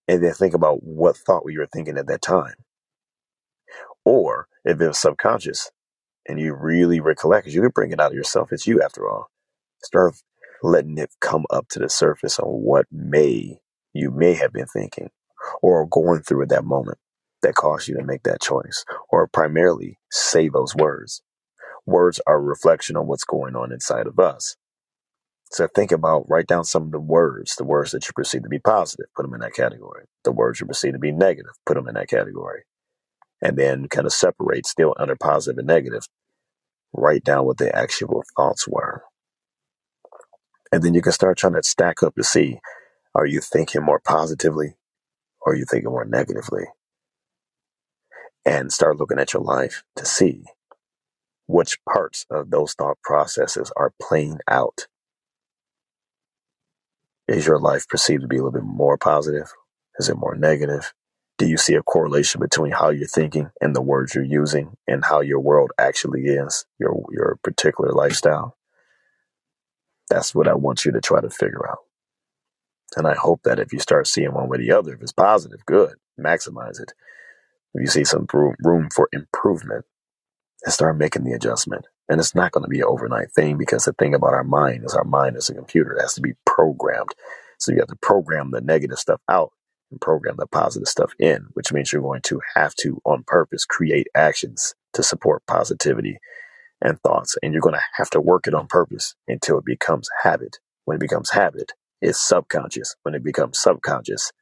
and 0.09 0.23
then 0.23 0.35
think 0.35 0.55
about 0.55 0.83
what 0.83 1.17
thought 1.17 1.45
you 1.49 1.61
were 1.61 1.69
thinking 1.73 1.99
at 1.99 2.07
that 2.09 2.23
time. 2.23 2.55
Or 4.05 4.49
if 4.65 4.81
it 4.81 4.87
was 4.87 4.99
subconscious 4.99 5.71
and 6.29 6.41
you 6.41 6.55
really 6.55 7.01
recollect, 7.01 7.49
you 7.49 7.63
can 7.63 7.71
bring 7.71 7.93
it 7.93 8.01
out 8.01 8.13
of 8.13 8.17
yourself, 8.17 8.53
it's 8.53 8.67
you 8.67 8.83
after 8.83 9.09
all. 9.09 9.31
Start 9.83 10.15
letting 10.63 10.99
it 10.99 11.11
come 11.21 11.45
up 11.51 11.69
to 11.71 11.79
the 11.79 11.89
surface 11.89 12.39
on 12.39 12.49
what 12.49 12.87
may 12.91 13.59
you 13.93 14.11
may 14.11 14.35
have 14.35 14.53
been 14.53 14.67
thinking 14.67 15.11
or 15.63 15.87
going 15.87 16.23
through 16.23 16.43
at 16.43 16.49
that 16.51 16.65
moment 16.65 16.99
that 17.43 17.55
caused 17.55 17.89
you 17.89 17.97
to 17.97 18.05
make 18.05 18.23
that 18.25 18.41
choice. 18.41 18.85
Or 19.11 19.29
primarily 19.29 19.99
say 20.11 20.49
those 20.49 20.75
words. 20.75 21.23
Words 21.87 22.21
are 22.27 22.37
a 22.37 22.41
reflection 22.41 22.97
on 22.97 23.07
what's 23.07 23.25
going 23.25 23.57
on 23.57 23.73
inside 23.73 24.07
of 24.07 24.19
us. 24.19 24.57
So 25.51 25.69
think 25.75 25.93
about, 25.93 26.29
write 26.29 26.47
down 26.47 26.65
some 26.65 26.85
of 26.85 26.93
the 26.93 27.01
words, 27.01 27.55
the 27.57 27.65
words 27.65 27.93
that 27.93 28.07
you 28.07 28.13
perceive 28.15 28.43
to 28.43 28.49
be 28.49 28.59
positive, 28.59 29.07
put 29.15 29.23
them 29.23 29.35
in 29.35 29.41
that 29.41 29.55
category. 29.55 30.07
The 30.25 30.33
words 30.33 30.61
you 30.61 30.67
perceive 30.67 30.93
to 30.95 30.99
be 30.99 31.13
negative, 31.13 31.53
put 31.65 31.75
them 31.75 31.89
in 31.89 31.95
that 31.95 32.09
category. 32.09 32.65
And 33.41 33.57
then 33.57 33.89
kind 33.89 34.07
of 34.07 34.13
separate 34.13 34.67
still 34.67 34.95
under 34.99 35.15
positive 35.15 35.59
and 35.59 35.67
negative. 35.67 36.09
Write 36.93 37.23
down 37.23 37.47
what 37.47 37.59
the 37.59 37.75
actual 37.75 38.25
thoughts 38.37 38.67
were. 38.67 39.05
And 40.73 40.83
then 40.83 40.95
you 40.95 41.03
can 41.03 41.13
start 41.13 41.39
trying 41.39 41.55
to 41.55 41.63
stack 41.63 42.03
up 42.03 42.17
to 42.17 42.25
see, 42.25 42.59
are 43.15 43.27
you 43.27 43.41
thinking 43.41 43.83
more 43.83 44.01
positively 44.01 44.77
or 45.41 45.53
are 45.53 45.57
you 45.57 45.65
thinking 45.71 45.91
more 45.91 46.05
negatively? 46.05 46.65
And 48.45 48.73
start 48.73 48.99
looking 48.99 49.19
at 49.19 49.33
your 49.33 49.43
life 49.43 49.85
to 49.97 50.05
see 50.05 50.45
which 51.47 51.79
parts 51.85 52.27
of 52.31 52.51
those 52.51 52.75
thought 52.75 52.99
processes 53.03 53.71
are 53.77 53.93
playing 54.03 54.39
out 54.49 54.87
is 57.29 57.47
your 57.47 57.59
life 57.59 57.89
perceived 57.89 58.23
to 58.23 58.29
be 58.29 58.37
a 58.37 58.39
little 58.39 58.53
bit 58.53 58.65
more 58.65 58.97
positive? 58.97 59.53
Is 59.99 60.09
it 60.09 60.17
more 60.17 60.35
negative? 60.35 60.93
Do 61.39 61.47
you 61.47 61.57
see 61.57 61.75
a 61.75 61.83
correlation 61.83 62.41
between 62.41 62.73
how 62.73 62.91
you're 62.91 63.07
thinking 63.07 63.51
and 63.61 63.75
the 63.75 63.83
words 63.83 64.15
you're 64.15 64.25
using 64.25 64.77
and 64.87 65.05
how 65.05 65.21
your 65.21 65.41
world 65.41 65.71
actually 65.79 66.23
is, 66.25 66.67
your 66.79 67.05
your 67.11 67.39
particular 67.43 67.93
lifestyle? 67.93 68.57
That's 70.09 70.35
what 70.35 70.49
I 70.49 70.55
want 70.55 70.85
you 70.85 70.93
to 70.93 71.01
try 71.01 71.21
to 71.21 71.29
figure 71.29 71.69
out. 71.69 71.79
And 72.97 73.07
I 73.07 73.15
hope 73.15 73.43
that 73.43 73.59
if 73.59 73.73
you 73.73 73.81
start 73.81 74.07
seeing 74.07 74.33
one 74.33 74.49
way 74.49 74.57
or 74.57 74.61
the 74.61 74.73
other, 74.73 74.95
if 74.95 75.03
it's 75.03 75.13
positive, 75.13 75.67
good, 75.67 75.97
maximize 76.19 76.81
it. 76.81 76.93
If 77.75 77.83
you 77.83 77.89
see 77.89 78.05
some 78.05 78.27
room 78.33 78.89
for 78.95 79.09
improvement, 79.13 79.85
and 80.65 80.73
start 80.73 80.99
making 80.99 81.25
the 81.25 81.33
adjustment. 81.33 81.87
And 82.09 82.21
it's 82.21 82.35
not 82.35 82.53
going 82.53 82.63
to 82.63 82.71
be 82.71 82.81
an 82.81 82.87
overnight 82.87 83.33
thing 83.33 83.59
because 83.59 83.85
the 83.85 83.93
thing 83.95 84.15
about 84.15 84.35
our 84.35 84.45
mind 84.45 84.85
is 84.85 84.95
our 84.95 85.05
mind 85.05 85.37
is 85.37 85.51
a 85.51 85.55
computer. 85.55 85.93
It 85.93 86.03
has 86.03 86.15
to 86.15 86.21
be 86.21 86.35
programmed. 86.45 87.15
So 87.59 87.73
you 87.73 87.79
have 87.79 87.89
to 87.89 87.97
program 87.97 88.51
the 88.53 88.61
negative 88.61 88.99
stuff 88.99 89.21
out 89.29 89.53
and 89.91 90.01
program 90.01 90.37
the 90.39 90.47
positive 90.47 90.89
stuff 90.89 91.13
in, 91.19 91.47
which 91.55 91.73
means 91.73 91.93
you're 91.93 92.03
going 92.03 92.23
to 92.23 92.41
have 92.55 92.75
to, 92.77 93.01
on 93.05 93.25
purpose, 93.27 93.65
create 93.65 94.09
actions 94.15 94.75
to 94.95 95.03
support 95.03 95.43
positivity 95.47 96.19
and 96.81 97.01
thoughts. 97.01 97.37
And 97.43 97.53
you're 97.53 97.63
going 97.63 97.75
to 97.75 97.83
have 97.95 98.11
to 98.11 98.21
work 98.21 98.47
it 98.47 98.55
on 98.55 98.67
purpose 98.67 99.15
until 99.27 99.59
it 99.59 99.65
becomes 99.65 100.09
habit. 100.23 100.59
When 100.85 100.97
it 100.97 101.01
becomes 101.01 101.31
habit, 101.31 101.73
it's 102.01 102.21
subconscious. 102.21 102.97
When 103.03 103.15
it 103.15 103.25
becomes 103.25 103.59
subconscious, 103.59 104.33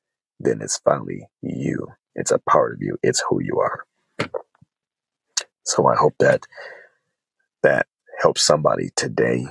then 0.40 0.60
it's 0.60 0.78
finally 0.78 1.28
you. 1.42 1.88
It's 2.14 2.30
a 2.32 2.38
part 2.38 2.74
of 2.74 2.82
you. 2.82 2.98
It's 3.02 3.22
who 3.28 3.42
you 3.42 3.60
are. 3.60 3.84
So 5.64 5.86
I 5.86 5.96
hope 5.96 6.14
that 6.20 6.46
that 7.64 7.88
helps 8.22 8.42
somebody 8.42 8.90
today. 8.96 9.46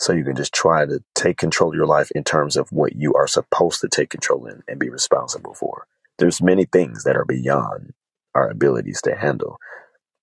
So 0.00 0.12
you 0.12 0.24
can 0.24 0.36
just 0.36 0.54
try 0.54 0.86
to 0.86 1.00
take 1.14 1.38
control 1.38 1.70
of 1.70 1.76
your 1.76 1.86
life 1.86 2.10
in 2.12 2.24
terms 2.24 2.56
of 2.56 2.68
what 2.70 2.96
you 2.96 3.14
are 3.14 3.28
supposed 3.28 3.80
to 3.82 3.88
take 3.88 4.10
control 4.10 4.46
in 4.46 4.62
and 4.68 4.80
be 4.80 4.90
responsible 4.90 5.54
for. 5.54 5.86
There's 6.18 6.42
many 6.42 6.64
things 6.64 7.04
that 7.04 7.16
are 7.16 7.26
beyond 7.26 7.92
our 8.34 8.48
abilities 8.50 9.02
to 9.02 9.16
handle, 9.16 9.58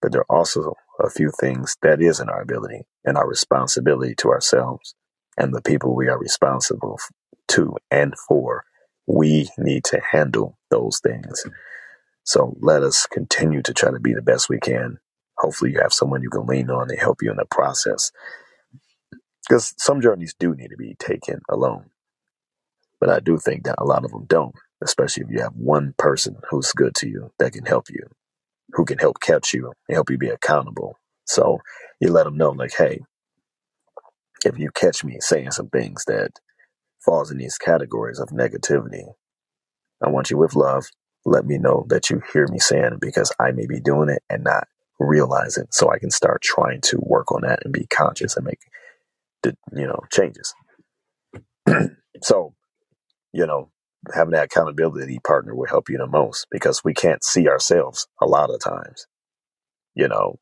but 0.01 0.12
there 0.13 0.21
are 0.21 0.38
also 0.38 0.75
a 1.00 1.09
few 1.09 1.31
things 1.39 1.77
that 1.81 2.01
is 2.01 2.19
in 2.19 2.29
our 2.29 2.41
ability 2.41 2.83
and 3.03 3.17
our 3.17 3.27
responsibility 3.27 4.15
to 4.15 4.29
ourselves 4.29 4.95
and 5.38 5.53
the 5.53 5.62
people 5.62 5.95
we 5.95 6.09
are 6.09 6.19
responsible 6.19 6.97
to 7.50 7.75
and 7.91 8.15
for. 8.27 8.63
We 9.07 9.50
need 9.57 9.83
to 9.85 10.01
handle 10.12 10.57
those 10.71 11.00
things. 11.00 11.45
So 12.24 12.57
let 12.62 12.83
us 12.83 13.05
continue 13.05 13.62
to 13.63 13.74
try 13.74 13.91
to 13.91 14.00
be 14.00 14.13
the 14.13 14.21
best 14.21 14.50
we 14.50 14.59
can. 14.59 15.00
Hopefully, 15.46 15.74
you 15.74 15.82
have 15.82 15.94
someone 15.94 16.24
you 16.24 16.32
can 16.32 16.48
lean 16.48 16.72
on 16.72 16.90
to 16.90 16.98
help 16.98 17.22
you 17.24 17.32
in 17.32 17.38
the 17.38 17.46
process. 17.52 18.12
Because 19.48 19.75
some 19.78 20.02
journeys 20.02 20.36
do 20.40 20.56
need 20.56 20.70
to 20.70 20.78
be 20.78 20.96
taken 21.00 21.42
alone. 21.50 21.92
But 23.00 23.10
I 23.10 23.20
do 23.22 23.38
think 23.38 23.66
that 23.66 23.75
a 23.80 23.86
lot 23.86 24.06
of 24.06 24.12
them 24.12 24.25
don't, 24.28 24.56
especially 24.84 25.24
if 25.25 25.32
you 25.32 25.42
have 25.42 25.56
one 25.56 25.96
person 25.98 26.38
who's 26.50 26.74
good 26.74 26.96
to 26.98 27.10
you 27.10 27.32
that 27.40 27.54
can 27.54 27.66
help 27.66 27.90
you, 27.90 28.08
who 28.74 28.86
can 28.86 29.00
help 29.00 29.22
catch 29.22 29.54
you 29.54 29.74
and 29.90 29.96
help 29.96 30.10
you 30.12 30.18
be 30.18 30.30
accountable. 30.30 30.98
So 31.25 31.60
you 32.02 32.12
let 32.12 32.25
them 32.25 32.38
know, 32.38 32.52
like, 32.52 32.74
hey, 32.78 33.02
if 34.46 34.60
you 34.60 34.72
catch 34.72 35.04
me 35.06 35.18
saying 35.22 35.52
some 35.52 35.70
things 35.70 36.06
that 36.08 36.32
falls 37.06 37.32
in 37.32 37.40
these 37.40 37.58
categories 37.60 38.20
of 38.20 38.30
negativity, 38.30 39.06
I 40.04 40.10
want 40.10 40.32
you 40.32 40.38
with 40.38 40.56
love 40.56 40.86
let 41.25 41.46
me 41.46 41.58
know 41.60 41.86
that 41.90 42.10
you 42.10 42.22
hear 42.34 42.48
me 42.50 42.60
saying 42.60 43.00
because 43.02 43.34
I 43.40 43.52
may 43.52 43.68
be 43.68 43.82
doing 43.82 44.10
it 44.10 44.24
and 44.30 44.44
not 44.46 44.68
realize 45.00 45.58
it. 45.58 45.74
So 45.74 45.92
I 45.92 46.00
can 46.00 46.12
start 46.12 46.42
trying 46.42 46.82
to 46.84 47.00
work 47.02 47.32
on 47.32 47.42
that 47.42 47.60
and 47.64 47.74
be 47.74 47.88
conscious 47.88 48.38
and 48.38 48.46
make, 48.46 48.60
the, 49.44 49.58
you 49.74 49.88
know, 49.88 50.00
changes. 50.12 50.54
so, 52.24 52.56
you 53.34 53.48
know, 53.48 53.70
having 54.14 54.34
that 54.34 54.46
accountability 54.46 55.20
partner 55.25 55.56
will 55.56 55.68
help 55.68 55.90
you 55.90 55.98
the 55.98 56.08
most 56.08 56.48
because 56.52 56.84
we 56.84 56.94
can't 56.94 57.24
see 57.24 57.48
ourselves 57.50 58.08
a 58.22 58.28
lot 58.28 58.52
of 58.52 58.60
times, 58.62 59.08
you 59.96 60.08
know, 60.08 60.40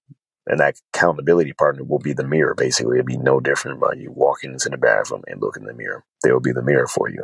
and 0.48 0.60
that 0.60 0.76
accountability 0.94 1.54
partner 1.54 1.84
will 1.84 2.00
be 2.00 2.14
the 2.14 2.28
mirror. 2.28 2.56
Basically, 2.58 2.98
it'll 3.00 3.08
be 3.08 3.18
no 3.18 3.40
different 3.40 3.82
by 3.82 3.94
you 3.98 4.12
walking 4.16 4.54
into 4.54 4.70
the 4.70 4.78
bathroom 4.78 5.24
and 5.28 5.42
looking 5.42 5.64
in 5.64 5.68
the 5.68 5.74
mirror. 5.74 6.04
They 6.24 6.32
will 6.32 6.42
be 6.42 6.54
the 6.54 6.64
mirror 6.64 6.88
for 6.88 7.10
you 7.10 7.24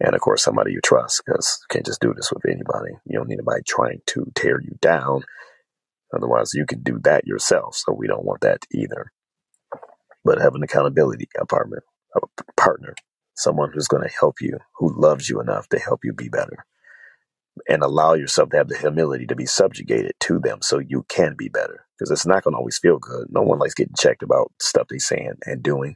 and 0.00 0.14
of 0.14 0.20
course 0.20 0.42
somebody 0.42 0.72
you 0.72 0.80
trust 0.82 1.22
because 1.24 1.58
you 1.62 1.74
can't 1.74 1.86
just 1.86 2.00
do 2.00 2.12
this 2.14 2.32
with 2.32 2.44
anybody 2.46 2.92
you 3.06 3.18
don't 3.18 3.28
need 3.28 3.34
anybody 3.34 3.62
trying 3.66 4.00
to 4.06 4.30
tear 4.34 4.60
you 4.60 4.76
down 4.80 5.22
otherwise 6.14 6.54
you 6.54 6.66
can 6.66 6.82
do 6.82 7.00
that 7.04 7.26
yourself 7.26 7.76
so 7.76 7.92
we 7.92 8.06
don't 8.08 8.24
want 8.24 8.42
that 8.42 8.60
either. 8.72 9.12
But 10.24 10.40
have 10.40 10.54
an 10.54 10.62
accountability 10.62 11.28
apartment 11.40 11.84
a 12.16 12.20
partner 12.56 12.94
someone 13.36 13.70
who's 13.72 13.88
going 13.88 14.08
to 14.08 14.14
help 14.20 14.36
you 14.40 14.58
who 14.78 14.92
loves 15.00 15.28
you 15.28 15.40
enough 15.40 15.68
to 15.68 15.78
help 15.78 16.00
you 16.04 16.12
be 16.12 16.28
better. 16.28 16.66
And 17.68 17.82
allow 17.82 18.14
yourself 18.14 18.50
to 18.50 18.58
have 18.58 18.68
the 18.68 18.78
humility 18.78 19.26
to 19.26 19.36
be 19.36 19.46
subjugated 19.46 20.12
to 20.22 20.40
them 20.40 20.60
so 20.62 20.78
you 20.78 21.04
can 21.08 21.34
be 21.36 21.48
better 21.48 21.86
because 21.98 22.10
it's 22.10 22.26
not 22.26 22.44
going 22.44 22.54
to 22.54 22.58
always 22.58 22.78
feel 22.78 22.98
good. 22.98 23.28
No 23.30 23.42
one 23.42 23.58
likes 23.58 23.74
getting 23.74 23.94
checked 23.98 24.22
about 24.22 24.52
stuff 24.60 24.88
they're 24.90 24.98
saying 25.00 25.34
and 25.46 25.62
doing 25.62 25.90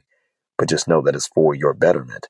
but 0.57 0.69
just 0.69 0.87
know 0.89 1.01
that 1.03 1.15
it's 1.15 1.27
for 1.29 1.55
your 1.55 1.75
betterment. 1.75 2.29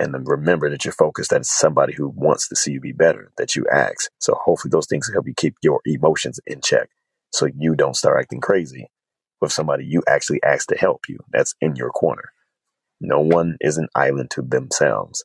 And 0.00 0.14
then 0.14 0.24
remember 0.24 0.70
that 0.70 0.84
you're 0.84 0.92
focused 0.92 1.30
that 1.30 1.42
it's 1.42 1.52
somebody 1.52 1.94
who 1.94 2.08
wants 2.08 2.48
to 2.48 2.56
see 2.56 2.72
you 2.72 2.80
be 2.80 2.92
better 2.92 3.32
that 3.38 3.56
you 3.56 3.66
ask. 3.72 4.10
So 4.20 4.34
hopefully 4.44 4.70
those 4.70 4.86
things 4.86 5.10
help 5.12 5.26
you 5.28 5.34
keep 5.36 5.56
your 5.62 5.80
emotions 5.86 6.40
in 6.46 6.60
check 6.62 6.90
so 7.32 7.48
you 7.58 7.76
don't 7.76 7.96
start 7.96 8.20
acting 8.20 8.40
crazy 8.40 8.90
with 9.40 9.52
somebody 9.52 9.84
you 9.86 10.02
actually 10.08 10.42
ask 10.42 10.68
to 10.68 10.76
help 10.78 11.08
you. 11.08 11.18
That's 11.32 11.54
in 11.60 11.76
your 11.76 11.90
corner. 11.90 12.32
No 13.00 13.20
one 13.20 13.56
is 13.60 13.78
an 13.78 13.88
island 13.94 14.30
to 14.32 14.42
themselves 14.42 15.24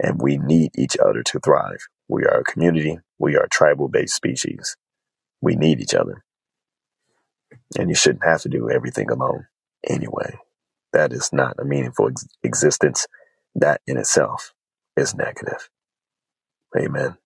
and 0.00 0.20
we 0.20 0.38
need 0.38 0.72
each 0.76 0.96
other 0.98 1.22
to 1.24 1.40
thrive. 1.40 1.78
We 2.08 2.24
are 2.24 2.40
a 2.40 2.44
community. 2.44 2.98
We 3.18 3.36
are 3.36 3.44
a 3.44 3.48
tribal 3.48 3.88
based 3.88 4.14
species. 4.14 4.76
We 5.40 5.56
need 5.56 5.80
each 5.80 5.94
other. 5.94 6.24
And 7.78 7.88
you 7.88 7.96
shouldn't 7.96 8.24
have 8.24 8.42
to 8.42 8.48
do 8.48 8.70
everything 8.70 9.10
alone 9.10 9.46
anyway. 9.88 10.38
That 10.92 11.12
is 11.12 11.30
not 11.32 11.56
a 11.60 11.64
meaningful 11.64 12.08
ex- 12.08 12.26
existence. 12.42 13.06
That 13.56 13.80
in 13.86 13.96
itself 13.98 14.54
is 14.96 15.14
negative. 15.14 15.68
Amen. 16.78 17.16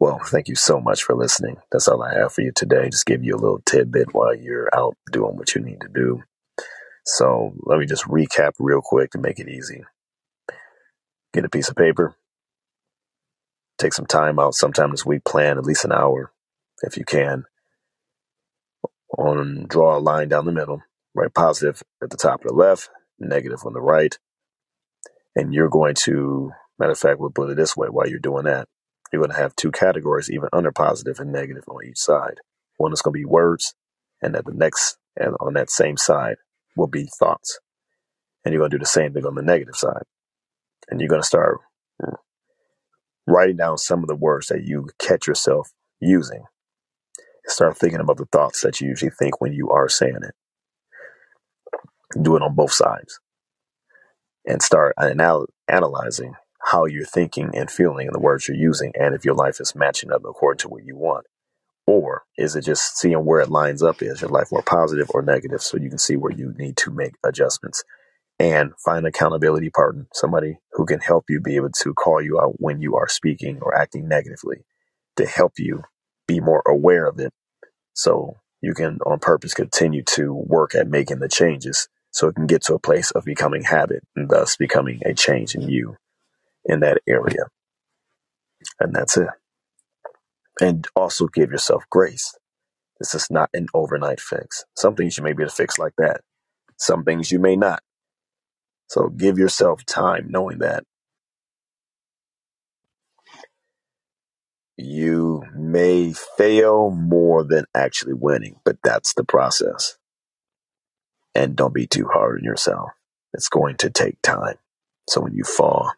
Well, 0.00 0.20
thank 0.24 0.48
you 0.48 0.54
so 0.54 0.80
much 0.80 1.02
for 1.02 1.16
listening. 1.16 1.56
That's 1.72 1.88
all 1.88 2.02
I 2.02 2.14
have 2.14 2.32
for 2.32 2.42
you 2.42 2.52
today. 2.54 2.88
Just 2.90 3.06
give 3.06 3.24
you 3.24 3.34
a 3.34 3.38
little 3.38 3.60
tidbit 3.66 4.14
while 4.14 4.36
you're 4.36 4.68
out 4.74 4.96
doing 5.10 5.36
what 5.36 5.54
you 5.54 5.60
need 5.62 5.80
to 5.80 5.88
do. 5.88 6.22
So 7.04 7.54
let 7.64 7.78
me 7.78 7.86
just 7.86 8.04
recap 8.04 8.52
real 8.58 8.80
quick 8.82 9.12
to 9.12 9.18
make 9.18 9.40
it 9.40 9.48
easy. 9.48 9.82
Get 11.34 11.44
a 11.44 11.48
piece 11.48 11.68
of 11.68 11.76
paper. 11.76 12.14
Take 13.78 13.92
some 13.92 14.06
time 14.06 14.38
out 14.38 14.54
sometime 14.54 14.90
this 14.92 15.06
week. 15.06 15.24
Plan 15.24 15.58
at 15.58 15.64
least 15.64 15.84
an 15.84 15.92
hour 15.92 16.32
if 16.82 16.96
you 16.96 17.04
can. 17.04 17.44
On 19.16 19.66
draw 19.68 19.96
a 19.96 20.00
line 20.00 20.28
down 20.28 20.44
the 20.44 20.52
middle. 20.52 20.82
Write 21.14 21.34
positive 21.34 21.82
at 22.02 22.10
the 22.10 22.16
top 22.16 22.42
of 22.44 22.48
the 22.48 22.54
left, 22.54 22.90
negative 23.18 23.60
on 23.64 23.72
the 23.72 23.80
right. 23.80 24.16
And 25.34 25.54
you're 25.54 25.68
going 25.70 25.94
to, 26.04 26.52
matter 26.78 26.92
of 26.92 26.98
fact, 26.98 27.18
we'll 27.18 27.30
put 27.30 27.50
it 27.50 27.56
this 27.56 27.76
way 27.76 27.88
while 27.88 28.08
you're 28.08 28.18
doing 28.18 28.44
that. 28.44 28.68
You're 29.12 29.22
going 29.22 29.34
to 29.34 29.40
have 29.42 29.56
two 29.56 29.72
categories, 29.72 30.30
even 30.30 30.48
under 30.52 30.72
positive 30.72 31.20
and 31.20 31.32
negative 31.32 31.64
on 31.68 31.86
each 31.86 31.98
side. 31.98 32.40
One 32.78 32.92
is 32.92 33.02
going 33.02 33.14
to 33.14 33.18
be 33.18 33.24
words, 33.26 33.74
and 34.22 34.36
at 34.36 34.44
the 34.46 34.52
next, 34.54 34.98
and 35.16 35.34
on 35.40 35.54
that 35.54 35.70
same 35.70 35.96
side 35.96 36.36
will 36.76 36.88
be 36.88 37.08
thoughts. 37.18 37.60
And 38.44 38.52
you're 38.52 38.60
going 38.60 38.70
to 38.72 38.78
do 38.78 38.82
the 38.82 38.86
same 38.86 39.12
thing 39.14 39.26
on 39.26 39.34
the 39.36 39.42
negative 39.42 39.76
side. 39.76 40.04
And 40.90 41.00
you're 41.00 41.08
going 41.10 41.22
to 41.22 41.26
start 41.26 41.58
uh, 42.02 42.12
Writing 43.26 43.56
down 43.56 43.78
some 43.78 44.02
of 44.02 44.08
the 44.08 44.16
words 44.16 44.48
that 44.48 44.64
you 44.64 44.88
catch 45.00 45.28
yourself 45.28 45.70
using. 46.00 46.44
Start 47.46 47.78
thinking 47.78 48.00
about 48.00 48.18
the 48.18 48.26
thoughts 48.26 48.62
that 48.62 48.80
you 48.80 48.88
usually 48.88 49.12
think 49.18 49.40
when 49.40 49.52
you 49.52 49.70
are 49.70 49.88
saying 49.88 50.20
it. 50.22 50.34
Do 52.22 52.36
it 52.36 52.42
on 52.42 52.54
both 52.54 52.72
sides 52.72 53.20
and 54.46 54.62
start 54.62 54.94
anal- 55.00 55.48
analyzing 55.68 56.34
how 56.64 56.86
you're 56.86 57.04
thinking 57.04 57.50
and 57.54 57.70
feeling 57.70 58.06
and 58.06 58.14
the 58.14 58.20
words 58.20 58.48
you're 58.48 58.56
using 58.56 58.92
and 58.98 59.14
if 59.14 59.24
your 59.24 59.34
life 59.34 59.60
is 59.60 59.74
matching 59.74 60.12
up 60.12 60.22
according 60.24 60.58
to 60.60 60.68
what 60.68 60.84
you 60.84 60.96
want. 60.96 61.26
Or 61.86 62.24
is 62.38 62.56
it 62.56 62.62
just 62.62 62.98
seeing 62.98 63.24
where 63.24 63.40
it 63.40 63.50
lines 63.50 63.82
up? 63.82 64.02
Is 64.02 64.20
your 64.22 64.30
life 64.30 64.48
more 64.52 64.62
positive 64.62 65.10
or 65.14 65.22
negative 65.22 65.62
so 65.62 65.78
you 65.78 65.88
can 65.88 65.98
see 65.98 66.16
where 66.16 66.32
you 66.32 66.54
need 66.58 66.76
to 66.78 66.90
make 66.90 67.14
adjustments? 67.24 67.82
and 68.38 68.72
find 68.84 69.06
accountability 69.06 69.70
partner, 69.70 70.06
somebody 70.12 70.58
who 70.72 70.86
can 70.86 71.00
help 71.00 71.26
you 71.28 71.40
be 71.40 71.56
able 71.56 71.70
to 71.70 71.94
call 71.94 72.22
you 72.22 72.38
out 72.40 72.54
when 72.58 72.80
you 72.80 72.96
are 72.96 73.08
speaking 73.08 73.58
or 73.62 73.76
acting 73.76 74.08
negatively 74.08 74.58
to 75.16 75.26
help 75.26 75.54
you 75.58 75.82
be 76.26 76.40
more 76.40 76.62
aware 76.66 77.06
of 77.06 77.18
it 77.18 77.32
so 77.94 78.36
you 78.60 78.74
can 78.74 78.98
on 79.06 79.18
purpose 79.18 79.54
continue 79.54 80.02
to 80.02 80.32
work 80.34 80.74
at 80.74 80.88
making 80.88 81.18
the 81.20 81.28
changes 81.28 81.88
so 82.10 82.28
it 82.28 82.34
can 82.34 82.46
get 82.46 82.62
to 82.62 82.74
a 82.74 82.78
place 82.78 83.10
of 83.12 83.24
becoming 83.24 83.64
habit 83.64 84.02
and 84.16 84.28
thus 84.28 84.56
becoming 84.56 85.00
a 85.06 85.14
change 85.14 85.54
in 85.54 85.62
you 85.68 85.96
in 86.68 86.80
that 86.82 86.98
area. 87.08 87.46
And 88.80 88.94
that's 88.94 89.16
it. 89.18 89.28
And 90.60 90.86
also 90.96 91.28
give 91.28 91.50
yourself 91.52 91.84
grace. 91.90 92.34
This 93.00 93.14
is 93.14 93.28
not 93.30 93.50
an 93.54 93.68
overnight 93.74 94.20
fix. 94.20 94.64
Some 94.76 94.96
things 94.96 95.18
you 95.18 95.24
may 95.24 95.32
be 95.34 95.44
able 95.44 95.50
to 95.50 95.56
fix 95.56 95.78
like 95.78 95.94
that. 95.98 96.22
Some 96.78 97.04
things 97.04 97.32
you 97.32 97.38
may 97.40 97.56
not. 97.56 97.82
So 98.88 99.08
give 99.08 99.38
yourself 99.38 99.84
time 99.86 100.28
knowing 100.30 100.58
that 100.60 100.84
you 104.78 105.44
may 105.56 106.14
fail 106.38 106.90
more 106.90 107.44
than 107.44 107.66
actually 107.74 108.14
winning, 108.14 108.56
but 108.64 108.78
that's 108.84 109.14
the 109.14 109.24
process. 109.24 109.98
And 111.34 111.56
don't 111.56 111.74
be 111.74 111.86
too 111.88 112.08
hard 112.12 112.38
on 112.40 112.44
yourself. 112.44 112.90
It's 113.34 113.48
going 113.48 113.78
to 113.78 113.90
take 113.90 114.22
time. 114.22 114.56
So 115.08 115.22
when 115.22 115.34
you 115.34 115.44
fall, 115.44 115.92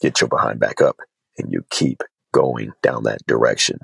get 0.00 0.20
your 0.20 0.28
behind 0.28 0.60
back 0.60 0.80
up 0.82 0.98
and 1.38 1.52
you 1.52 1.64
keep 1.70 2.02
going 2.32 2.72
down 2.82 3.04
that 3.04 3.26
direction. 3.26 3.80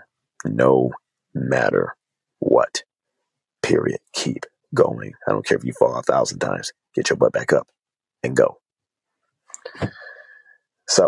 No 0.47 0.93
matter 1.35 1.97
what. 2.41 2.83
Period. 3.63 4.01
Keep 4.15 4.47
going. 4.75 5.15
I 5.29 5.33
don't 5.33 5.47
care 5.47 5.59
if 5.59 5.65
you 5.65 5.73
fall 5.75 5.97
a 5.99 6.03
thousand 6.03 6.41
times. 6.41 6.73
Get 6.95 7.11
your 7.11 7.19
butt 7.19 7.33
back 7.33 7.53
up 7.53 7.69
and 8.23 8.37
go. 8.37 8.59
So 10.89 11.07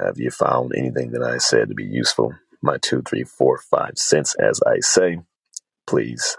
Have 0.00 0.18
you 0.18 0.30
found 0.30 0.72
anything 0.76 1.12
that 1.12 1.22
I 1.22 1.38
said 1.38 1.68
to 1.70 1.74
be 1.76 1.84
useful? 1.84 2.34
My 2.62 2.78
two, 2.78 3.02
three, 3.02 3.24
four, 3.24 3.58
five 3.58 3.98
cents, 3.98 4.34
as 4.36 4.60
I 4.66 4.80
say. 4.80 5.18
Please 5.86 6.36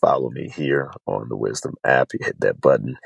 follow 0.00 0.30
me 0.30 0.50
here 0.50 0.92
on 1.06 1.28
the 1.28 1.36
Wisdom 1.36 1.74
app. 1.84 2.10
You 2.14 2.20
hit 2.22 2.40
that 2.40 2.60
button. 2.60 2.96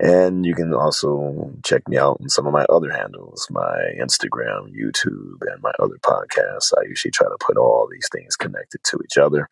And 0.00 0.46
you 0.46 0.54
can 0.54 0.72
also 0.74 1.52
check 1.64 1.88
me 1.88 1.98
out 1.98 2.18
on 2.20 2.28
some 2.28 2.46
of 2.46 2.52
my 2.52 2.64
other 2.66 2.90
handles, 2.90 3.48
my 3.50 3.92
Instagram, 4.00 4.70
YouTube, 4.70 5.40
and 5.40 5.60
my 5.62 5.72
other 5.80 5.98
podcasts. 6.04 6.72
I 6.76 6.82
usually 6.88 7.10
try 7.10 7.26
to 7.26 7.36
put 7.40 7.56
all 7.56 7.88
these 7.90 8.08
things 8.12 8.36
connected 8.36 8.80
to 8.84 9.00
each 9.04 9.18
other. 9.18 9.48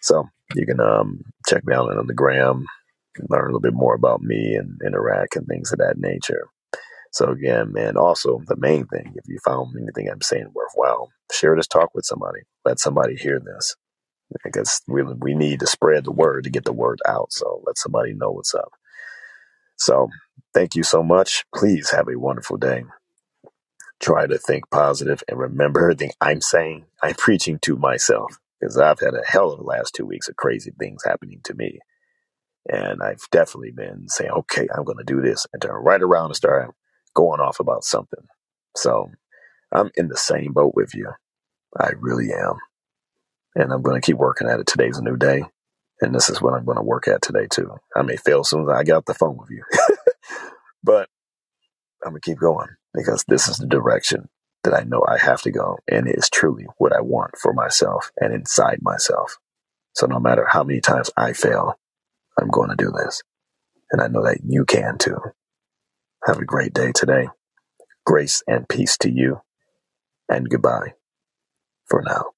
So 0.00 0.28
you 0.54 0.66
can 0.66 0.80
um, 0.80 1.22
check 1.48 1.64
me 1.64 1.74
out 1.74 1.96
on 1.96 2.06
the 2.08 2.14
gram, 2.14 2.66
learn 3.28 3.44
a 3.44 3.46
little 3.46 3.60
bit 3.60 3.74
more 3.74 3.94
about 3.94 4.20
me 4.20 4.54
and 4.56 4.80
interact 4.84 5.36
and 5.36 5.46
things 5.46 5.72
of 5.72 5.78
that 5.78 5.98
nature. 5.98 6.48
So 7.12 7.30
again, 7.30 7.72
man, 7.72 7.96
also 7.96 8.40
the 8.48 8.56
main 8.56 8.86
thing, 8.86 9.12
if 9.14 9.24
you 9.28 9.38
found 9.44 9.74
anything 9.80 10.10
I'm 10.10 10.20
saying 10.20 10.50
worthwhile, 10.52 11.10
share 11.32 11.54
this 11.56 11.68
talk 11.68 11.90
with 11.94 12.04
somebody. 12.04 12.40
Let 12.64 12.80
somebody 12.80 13.14
hear 13.14 13.40
this. 13.40 13.76
Because 14.42 14.82
we, 14.88 15.02
we 15.04 15.34
need 15.34 15.60
to 15.60 15.66
spread 15.66 16.04
the 16.04 16.12
word 16.12 16.44
to 16.44 16.50
get 16.50 16.64
the 16.64 16.72
word 16.72 16.98
out. 17.06 17.32
So 17.32 17.62
let 17.66 17.78
somebody 17.78 18.14
know 18.14 18.32
what's 18.32 18.54
up. 18.54 18.72
So 19.84 20.08
thank 20.54 20.74
you 20.76 20.82
so 20.82 21.02
much. 21.02 21.44
Please 21.54 21.90
have 21.90 22.08
a 22.08 22.18
wonderful 22.18 22.56
day. 22.56 22.84
Try 24.00 24.26
to 24.26 24.38
think 24.38 24.70
positive 24.70 25.22
and 25.28 25.38
remember 25.38 25.82
everything 25.82 26.12
I'm 26.22 26.40
saying. 26.40 26.86
I'm 27.02 27.14
preaching 27.14 27.58
to 27.60 27.76
myself 27.76 28.38
because 28.60 28.78
I've 28.78 29.00
had 29.00 29.14
a 29.14 29.26
hell 29.26 29.52
of 29.52 29.58
the 29.58 29.64
last 29.64 29.94
two 29.94 30.06
weeks 30.06 30.28
of 30.28 30.36
crazy 30.36 30.72
things 30.78 31.04
happening 31.04 31.42
to 31.44 31.54
me. 31.54 31.80
And 32.68 33.02
I've 33.02 33.22
definitely 33.30 33.72
been 33.72 34.08
saying, 34.08 34.30
okay, 34.30 34.66
I'm 34.74 34.84
going 34.84 34.98
to 34.98 35.04
do 35.04 35.20
this 35.20 35.46
and 35.52 35.60
turn 35.60 35.74
right 35.74 36.02
around 36.02 36.26
and 36.26 36.36
start 36.36 36.74
going 37.14 37.40
off 37.40 37.60
about 37.60 37.84
something. 37.84 38.24
So 38.76 39.10
I'm 39.72 39.90
in 39.96 40.08
the 40.08 40.16
same 40.16 40.54
boat 40.54 40.74
with 40.74 40.94
you. 40.94 41.10
I 41.78 41.90
really 41.98 42.32
am. 42.32 42.54
And 43.54 43.72
I'm 43.72 43.82
going 43.82 44.00
to 44.00 44.06
keep 44.06 44.16
working 44.16 44.48
at 44.48 44.60
it. 44.60 44.66
Today's 44.66 44.98
a 44.98 45.02
new 45.04 45.16
day. 45.18 45.44
And 46.04 46.14
this 46.14 46.28
is 46.28 46.42
what 46.42 46.52
I'm 46.52 46.66
going 46.66 46.76
to 46.76 46.82
work 46.82 47.08
at 47.08 47.22
today, 47.22 47.46
too. 47.50 47.80
I 47.96 48.02
may 48.02 48.16
fail 48.16 48.44
soon 48.44 48.68
I 48.68 48.82
off 48.92 49.06
the 49.06 49.14
phone 49.14 49.38
with 49.38 49.48
you. 49.48 49.64
but 50.84 51.08
I'm 52.04 52.10
going 52.10 52.20
to 52.20 52.30
keep 52.30 52.38
going 52.38 52.68
because 52.92 53.24
this 53.26 53.48
is 53.48 53.56
the 53.56 53.66
direction 53.66 54.28
that 54.64 54.74
I 54.74 54.82
know 54.82 55.02
I 55.08 55.16
have 55.16 55.40
to 55.42 55.50
go. 55.50 55.78
And 55.90 56.06
it 56.06 56.16
is 56.16 56.28
truly 56.28 56.66
what 56.76 56.92
I 56.92 57.00
want 57.00 57.38
for 57.38 57.54
myself 57.54 58.12
and 58.20 58.34
inside 58.34 58.80
myself. 58.82 59.38
So 59.94 60.06
no 60.06 60.20
matter 60.20 60.46
how 60.46 60.62
many 60.62 60.82
times 60.82 61.08
I 61.16 61.32
fail, 61.32 61.78
I'm 62.38 62.48
going 62.48 62.68
to 62.68 62.76
do 62.76 62.92
this. 62.92 63.22
And 63.90 64.02
I 64.02 64.08
know 64.08 64.24
that 64.24 64.40
you 64.46 64.66
can 64.66 64.98
too. 64.98 65.16
Have 66.26 66.36
a 66.36 66.44
great 66.44 66.74
day 66.74 66.92
today. 66.94 67.28
Grace 68.04 68.42
and 68.46 68.68
peace 68.68 68.98
to 68.98 69.10
you. 69.10 69.40
And 70.28 70.50
goodbye 70.50 70.92
for 71.86 72.02
now. 72.02 72.32